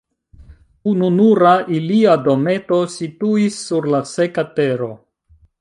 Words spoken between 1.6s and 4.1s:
ilia dometo situis sur la